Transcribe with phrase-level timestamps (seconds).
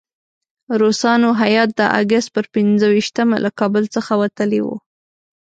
[0.81, 4.75] روسانو هیات د اګست پر پنځه ویشتمه له کابل څخه وتلی وو.